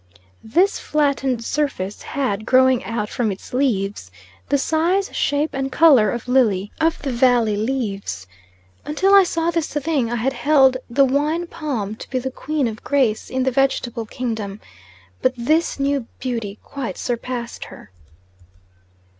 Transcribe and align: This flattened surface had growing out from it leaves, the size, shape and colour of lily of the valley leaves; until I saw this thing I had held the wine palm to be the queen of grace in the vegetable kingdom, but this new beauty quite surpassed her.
This 0.43 0.79
flattened 0.79 1.45
surface 1.45 2.01
had 2.01 2.43
growing 2.43 2.83
out 2.85 3.07
from 3.07 3.31
it 3.31 3.53
leaves, 3.53 4.09
the 4.49 4.57
size, 4.57 5.15
shape 5.15 5.51
and 5.53 5.71
colour 5.71 6.09
of 6.09 6.27
lily 6.27 6.71
of 6.81 6.99
the 7.03 7.11
valley 7.11 7.55
leaves; 7.55 8.25
until 8.83 9.13
I 9.13 9.21
saw 9.23 9.51
this 9.51 9.71
thing 9.71 10.11
I 10.11 10.15
had 10.15 10.33
held 10.33 10.77
the 10.89 11.05
wine 11.05 11.45
palm 11.45 11.93
to 11.97 12.09
be 12.09 12.17
the 12.17 12.31
queen 12.31 12.67
of 12.67 12.83
grace 12.83 13.29
in 13.29 13.43
the 13.43 13.51
vegetable 13.51 14.07
kingdom, 14.07 14.59
but 15.21 15.33
this 15.37 15.79
new 15.79 16.07
beauty 16.19 16.57
quite 16.63 16.97
surpassed 16.97 17.65
her. 17.65 17.91